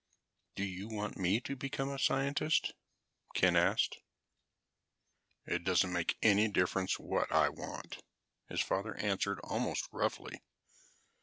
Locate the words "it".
5.45-5.63